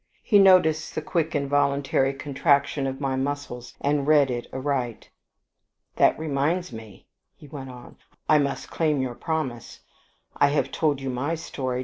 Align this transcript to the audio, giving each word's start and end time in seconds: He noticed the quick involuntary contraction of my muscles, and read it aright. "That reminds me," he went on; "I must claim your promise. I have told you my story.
He 0.23 0.39
noticed 0.39 0.95
the 0.95 1.01
quick 1.03 1.35
involuntary 1.35 2.15
contraction 2.15 2.87
of 2.87 2.99
my 2.99 3.15
muscles, 3.15 3.75
and 3.81 4.07
read 4.07 4.31
it 4.31 4.47
aright. 4.51 5.11
"That 5.97 6.17
reminds 6.17 6.73
me," 6.73 7.05
he 7.35 7.47
went 7.47 7.69
on; 7.69 7.97
"I 8.27 8.39
must 8.39 8.71
claim 8.71 8.99
your 8.99 9.13
promise. 9.13 9.81
I 10.35 10.47
have 10.47 10.71
told 10.71 11.01
you 11.01 11.11
my 11.11 11.35
story. 11.35 11.79